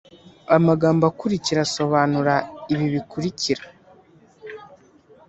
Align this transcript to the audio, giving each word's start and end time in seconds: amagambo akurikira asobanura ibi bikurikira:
amagambo 0.57 1.03
akurikira 1.11 1.59
asobanura 1.67 2.33
ibi 2.73 2.85
bikurikira: 2.93 3.63